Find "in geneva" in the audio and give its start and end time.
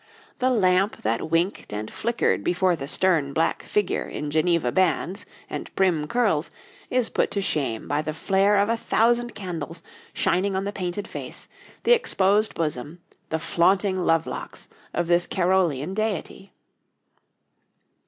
4.07-4.71